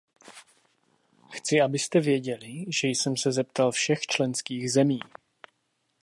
Chci, 1.31 1.61
abyste 1.61 1.99
věděli, 1.99 2.65
že 2.71 2.87
jsem 2.87 3.17
se 3.17 3.31
zeptal 3.31 3.71
všech 3.71 4.01
členských 4.07 4.71
zemí. 4.71 4.99